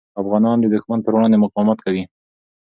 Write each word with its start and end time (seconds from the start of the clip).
افغانان 0.21 0.57
د 0.59 0.65
دښمن 0.73 0.99
پر 1.03 1.11
وړاندې 1.15 1.37
مقاومت 1.43 1.77
کوي. 1.85 2.03